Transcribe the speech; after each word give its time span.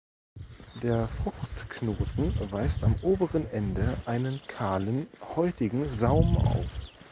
Der 0.81 1.07
Fruchtknoten 1.07 2.33
weist 2.51 2.83
am 2.83 2.95
oberen 3.03 3.45
Ende 3.49 3.95
einen 4.07 4.41
kahlen, 4.47 5.05
häutigen 5.35 5.85
Saum 5.85 6.37
auf. 6.37 6.79